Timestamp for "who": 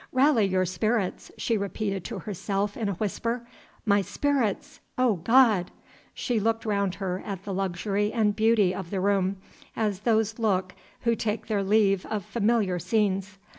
11.01-11.15